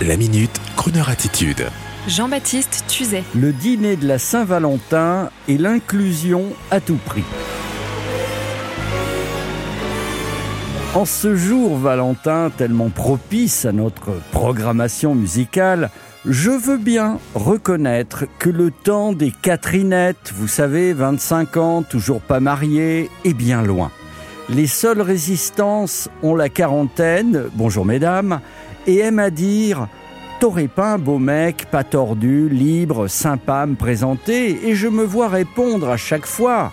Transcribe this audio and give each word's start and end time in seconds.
La 0.00 0.16
minute, 0.16 0.60
Kroneur 0.74 1.10
attitude. 1.10 1.66
Jean-Baptiste 2.08 2.84
Tuzet. 2.88 3.22
Le 3.36 3.52
dîner 3.52 3.94
de 3.94 4.08
la 4.08 4.18
Saint-Valentin 4.18 5.30
et 5.46 5.58
l'inclusion 5.58 6.46
à 6.72 6.80
tout 6.80 6.98
prix. 7.04 7.22
En 10.94 11.04
ce 11.04 11.36
jour 11.36 11.76
Valentin 11.76 12.50
tellement 12.50 12.88
propice 12.88 13.64
à 13.64 13.70
notre 13.70 14.10
programmation 14.32 15.14
musicale, 15.14 15.90
je 16.26 16.50
veux 16.50 16.78
bien 16.78 17.18
reconnaître 17.34 18.24
que 18.40 18.50
le 18.50 18.72
temps 18.72 19.12
des 19.12 19.30
Catherinettes, 19.30 20.32
vous 20.34 20.48
savez, 20.48 20.94
25 20.94 21.56
ans, 21.58 21.82
toujours 21.82 22.20
pas 22.20 22.40
mariées, 22.40 23.08
est 23.24 23.34
bien 23.34 23.62
loin. 23.62 23.92
Les 24.48 24.66
seules 24.66 25.00
résistances 25.00 26.08
ont 26.22 26.34
la 26.34 26.48
quarantaine, 26.48 27.44
bonjour 27.54 27.84
mesdames, 27.84 28.40
et 28.86 28.98
aiment 28.98 29.18
à 29.18 29.30
dire 29.30 29.88
un 30.76 30.98
beau 30.98 31.18
mec, 31.18 31.66
pas 31.70 31.84
tordu, 31.84 32.48
libre, 32.48 33.06
sympa 33.06 33.64
me 33.66 33.76
présenter 33.76 34.68
Et 34.68 34.74
je 34.74 34.88
me 34.88 35.04
vois 35.04 35.28
répondre 35.28 35.88
à 35.88 35.96
chaque 35.96 36.26
fois 36.26 36.72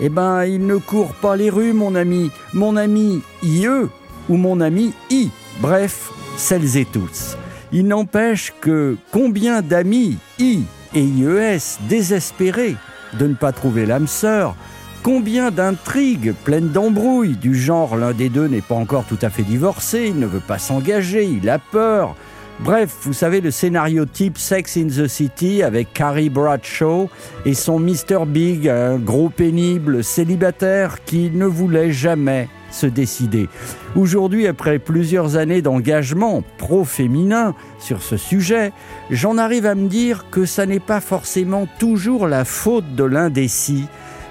Eh 0.00 0.10
ben, 0.10 0.44
il 0.44 0.66
ne 0.66 0.76
court 0.76 1.14
pas 1.14 1.36
les 1.36 1.48
rues, 1.48 1.72
mon 1.72 1.94
ami, 1.94 2.30
mon 2.52 2.76
ami 2.76 3.22
IE 3.42 3.88
ou 4.28 4.36
mon 4.36 4.60
ami 4.60 4.92
I. 5.10 5.30
Bref, 5.60 6.10
celles 6.36 6.76
et 6.76 6.84
tous. 6.84 7.38
Il 7.72 7.86
n'empêche 7.86 8.52
que 8.60 8.96
combien 9.10 9.62
d'amis 9.62 10.18
I 10.38 10.64
et 10.94 11.02
IES 11.02 11.78
désespérés 11.88 12.76
de 13.18 13.26
ne 13.26 13.34
pas 13.34 13.52
trouver 13.52 13.86
l'âme 13.86 14.06
sœur, 14.06 14.54
Combien 15.02 15.50
d'intrigues 15.50 16.34
pleines 16.44 16.70
d'embrouilles, 16.70 17.36
du 17.36 17.54
genre 17.54 17.96
l'un 17.96 18.12
des 18.12 18.28
deux 18.28 18.48
n'est 18.48 18.60
pas 18.60 18.74
encore 18.74 19.04
tout 19.04 19.18
à 19.22 19.30
fait 19.30 19.42
divorcé, 19.42 20.06
il 20.08 20.18
ne 20.18 20.26
veut 20.26 20.40
pas 20.40 20.58
s'engager, 20.58 21.24
il 21.24 21.48
a 21.48 21.58
peur. 21.58 22.14
Bref, 22.60 22.96
vous 23.02 23.12
savez 23.12 23.40
le 23.40 23.52
scénario 23.52 24.04
type 24.04 24.36
Sex 24.36 24.76
in 24.76 24.88
the 24.88 25.06
City 25.06 25.62
avec 25.62 25.92
Carrie 25.92 26.28
Bradshaw 26.28 27.08
et 27.44 27.54
son 27.54 27.78
Mr. 27.78 28.26
Big, 28.26 28.68
un 28.68 28.98
gros 28.98 29.28
pénible 29.28 30.02
célibataire 30.02 31.04
qui 31.04 31.30
ne 31.30 31.46
voulait 31.46 31.92
jamais 31.92 32.48
se 32.72 32.86
décider. 32.86 33.48
Aujourd'hui, 33.94 34.48
après 34.48 34.80
plusieurs 34.80 35.36
années 35.36 35.62
d'engagement 35.62 36.42
pro-féminin 36.58 37.54
sur 37.78 38.02
ce 38.02 38.16
sujet, 38.16 38.72
j'en 39.10 39.38
arrive 39.38 39.64
à 39.64 39.76
me 39.76 39.88
dire 39.88 40.26
que 40.30 40.44
ça 40.44 40.66
n'est 40.66 40.80
pas 40.80 41.00
forcément 41.00 41.68
toujours 41.78 42.26
la 42.26 42.44
faute 42.44 42.96
de 42.96 43.04
l'indécis, 43.04 43.86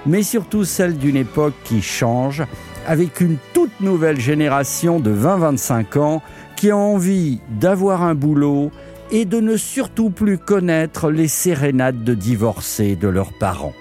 mais 0.06 0.22
surtout 0.22 0.64
celle 0.64 0.96
d'une 0.96 1.16
époque 1.16 1.54
qui 1.64 1.82
change, 1.82 2.44
avec 2.86 3.20
une 3.20 3.36
toute 3.52 3.80
nouvelle 3.80 4.20
génération 4.20 5.00
de 5.00 5.12
20-25 5.14 5.98
ans 5.98 6.22
qui 6.56 6.70
a 6.70 6.76
envie 6.76 7.40
d'avoir 7.50 8.02
un 8.02 8.14
boulot 8.14 8.70
et 9.10 9.24
de 9.24 9.40
ne 9.40 9.56
surtout 9.56 10.10
plus 10.10 10.38
connaître 10.38 11.10
les 11.10 11.28
sérénades 11.28 12.04
de 12.04 12.14
divorcés 12.14 12.96
de 12.96 13.08
leurs 13.08 13.32
parents. 13.32 13.74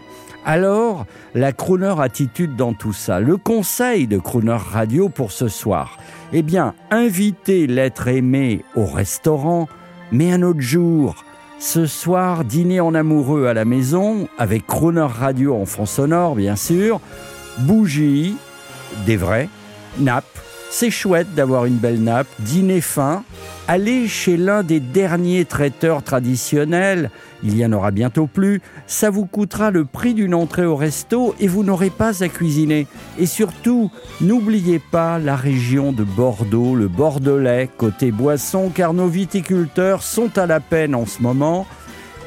Alors, 0.45 1.06
la 1.36 1.52
crooner 1.52 1.95
attitude 2.00 2.56
dans 2.56 2.73
tout 2.73 2.94
ça, 2.94 3.20
le 3.20 3.36
conseil 3.36 4.08
de 4.08 4.18
Crooner 4.18 4.56
Radio 4.56 5.10
pour 5.10 5.34
ce 5.34 5.50
soir, 5.50 5.98
eh 6.32 6.42
bien, 6.42 6.73
inviter 6.90 7.68
l'être 7.68 8.08
aimé 8.08 8.64
au 8.76 8.86
restaurant, 8.86 9.68
mais 10.14 10.32
un 10.32 10.44
autre 10.44 10.62
jour, 10.62 11.26
ce 11.60 11.86
soir, 11.86 12.44
dîner 12.44 12.80
en 12.80 12.94
amoureux 12.94 13.48
à 13.48 13.54
la 13.54 13.66
maison, 13.66 14.28
avec 14.38 14.66
Croner 14.68 15.08
Radio 15.08 15.56
en 15.56 15.66
fond 15.66 15.86
sonore, 15.86 16.36
bien 16.36 16.56
sûr, 16.56 17.00
bougies, 17.60 18.36
des 19.06 19.18
vrais, 19.18 19.50
nappes. 20.00 20.47
C'est 20.70 20.92
chouette 20.92 21.34
d'avoir 21.34 21.66
une 21.66 21.78
belle 21.78 22.02
nappe, 22.02 22.28
dîner 22.40 22.82
fin, 22.82 23.23
aller 23.68 24.08
chez 24.08 24.38
l'un 24.38 24.64
des 24.64 24.80
derniers 24.80 25.46
traiteurs 25.46 26.04
traditionnels, 26.04 27.10
il 27.44 27.58
y 27.58 27.66
en 27.66 27.72
aura 27.73 27.92
bientôt 27.92 28.28
plus, 28.28 28.62
ça 28.86 29.10
vous 29.10 29.26
coûtera 29.26 29.72
le 29.72 29.86
prix 29.86 30.14
d'une 30.14 30.34
entrée 30.34 30.66
au 30.66 30.76
resto 30.76 31.36
et 31.39 31.48
vous 31.48 31.64
n'aurez 31.64 31.89
pas 31.89 32.23
à 32.23 32.30
cuisiner. 32.30 32.88
Et 33.17 33.26
surtout, 33.26 33.92
n'oubliez 34.22 34.80
pas 34.80 35.20
la 35.20 35.36
région 35.36 35.92
de 35.92 36.04
Bordeaux, 36.04 36.76
le 36.76 36.88
Bordelais, 36.88 37.70
côté 37.78 38.11
boisson, 38.11 38.70
car 38.73 38.94
nos 38.94 39.08
viticulteurs 39.08 40.04
sont 40.04 40.38
à 40.38 40.45
la 40.45 40.60
peine 40.60 40.95
en 40.95 41.05
ce 41.05 41.22
moment. 41.22 41.67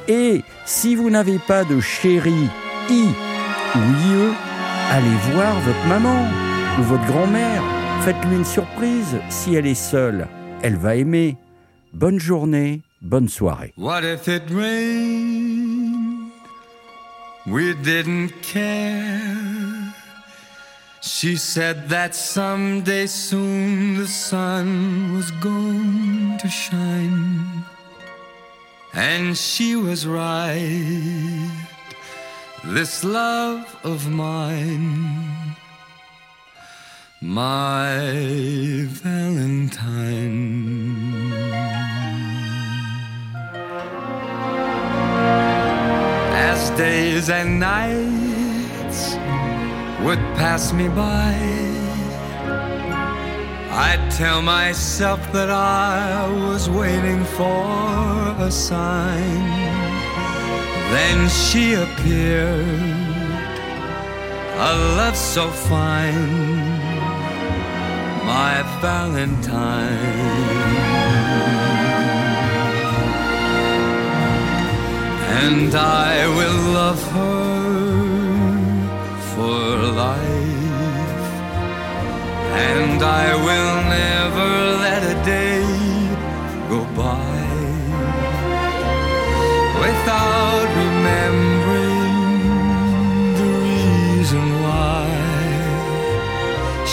Et 0.09 0.43
si 0.65 0.95
vous 0.95 1.11
n'avez 1.11 1.39
pas 1.39 1.65
de 1.65 1.81
chéri 1.81 2.49
I 2.89 3.05
ou 3.75 3.79
IE, 3.79 4.33
allez 4.91 5.35
voir 5.35 5.55
votre 5.61 5.87
maman 5.87 6.27
ou 6.79 6.83
votre 6.83 7.07
grand-mère. 7.07 7.80
Faites-lui 8.05 8.37
une 8.37 8.45
surprise 8.47 9.21
si 9.29 9.55
elle 9.55 9.67
est 9.67 9.75
seule. 9.75 10.27
Elle 10.63 10.77
va 10.77 10.97
aimer. 10.97 11.37
Bonne 11.93 12.19
journée, 12.19 12.81
bonne 13.03 13.29
soirée. 13.29 13.75
What 13.77 14.05
if 14.05 14.27
it 14.27 14.43
rained? 14.51 16.31
We 17.47 17.75
didn't 17.75 18.31
care. 18.41 19.21
She 21.03 21.37
said 21.37 21.91
that 21.91 22.15
someday 22.15 23.07
soon 23.07 23.99
the 23.99 24.07
sun 24.07 25.15
was 25.15 25.31
going 25.43 26.39
to 26.39 26.49
shine. 26.49 27.65
And 28.95 29.37
she 29.37 29.77
was 29.77 30.07
right. 30.07 31.51
This 32.65 33.05
love 33.05 33.65
of 33.85 34.09
mine 34.09 35.57
my 37.23 38.87
Valentine. 38.89 40.33
As 46.33 46.71
days 46.71 47.29
and 47.29 47.61
nights 47.61 49.17
would 50.03 50.19
pass 50.35 50.73
me 50.73 50.89
by, 50.89 51.35
I'd 53.71 54.11
tell 54.13 54.41
myself 54.41 55.21
that 55.35 55.51
I 55.51 56.27
was 56.27 56.71
waiting 56.71 57.25
for 57.25 58.35
a 58.39 58.51
sign. 58.51 59.43
Then 60.91 61.29
she 61.29 61.75
appeared, 61.75 62.57
a 64.57 64.73
love 64.97 65.17
so 65.17 65.51
fine 65.51 66.90
my 68.31 68.63
Valentine. 68.81 70.17
And 75.43 75.71
I 76.07 76.13
will 76.37 76.61
love 76.81 77.03
her 77.17 77.41
for 79.33 79.63
life. 80.05 81.27
And 82.71 82.99
I 83.23 83.27
will 83.47 83.77
never 83.99 84.51
let 84.85 85.03
a 85.15 85.17
day 85.37 85.65
go 86.73 86.81
by 87.03 87.33
without 89.85 90.90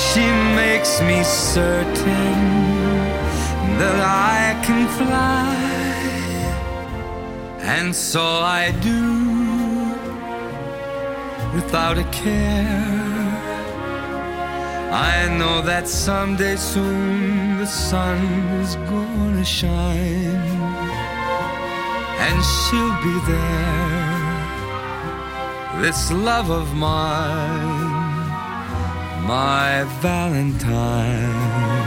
she 0.05 0.25
makes 0.61 1.01
me 1.01 1.23
certain 1.23 2.39
that 3.79 3.97
I 4.35 4.59
can 4.65 4.83
fly. 4.99 5.57
And 7.77 7.95
so 7.95 8.23
I 8.61 8.71
do 8.89 9.03
without 11.55 11.97
a 11.97 12.07
care. 12.11 13.07
I 14.91 15.27
know 15.39 15.61
that 15.61 15.87
someday 15.87 16.55
soon 16.55 17.57
the 17.57 17.65
sun 17.65 18.19
is 18.63 18.75
gonna 18.91 19.45
shine. 19.45 20.43
And 22.25 22.37
she'll 22.53 22.97
be 23.07 23.15
there. 23.31 23.77
This 25.81 26.11
love 26.11 26.49
of 26.49 26.73
mine 26.73 27.86
my 29.27 29.83
Valentine. 29.99 31.86